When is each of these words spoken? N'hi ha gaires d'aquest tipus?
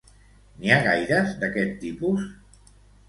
N'hi 0.61 0.71
ha 0.75 0.79
gaires 0.87 1.35
d'aquest 1.43 1.77
tipus? 1.85 2.25